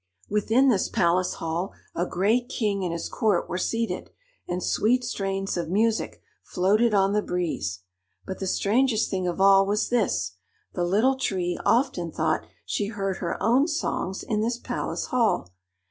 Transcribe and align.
Within 0.31 0.69
this 0.69 0.89
palace 0.89 1.35
hall 1.35 1.73
a 1.95 2.07
great 2.07 2.49
king 2.49 2.83
and 2.83 2.91
his 2.91 3.07
court 3.07 3.47
were 3.47 3.59
seated, 3.59 4.09
and 4.47 4.63
sweet 4.63 5.03
strains 5.03 5.57
of 5.57 5.69
music 5.69 6.23
floated 6.41 6.91
on 6.95 7.13
the 7.13 7.21
breeze. 7.21 7.81
But 8.25 8.39
the 8.39 8.47
strangest 8.47 9.11
thing 9.11 9.27
of 9.27 9.39
all 9.39 9.63
was 9.67 9.89
this: 9.89 10.37
the 10.73 10.85
Little 10.85 11.17
Tree 11.17 11.55
often 11.63 12.11
thought 12.11 12.41
she 12.65 12.87
heard 12.87 13.17
her 13.17 13.37
own 13.43 13.67
songs 13.67 14.23
in 14.23 14.41
this 14.41 14.57
palace 14.57 15.05
hall. 15.09 15.49